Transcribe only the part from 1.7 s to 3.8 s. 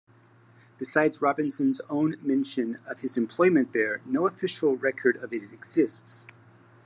own mention of his employment